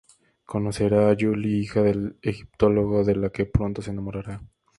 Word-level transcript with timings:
Conocerá 0.45 1.11
a 1.11 1.15
Julie, 1.15 1.59
hija 1.59 1.83
del 1.83 2.17
egiptólogo, 2.23 3.03
de 3.03 3.15
la 3.17 3.29
que 3.29 3.45
pronto 3.45 3.83
se 3.83 3.91
enamorará. 3.91 4.41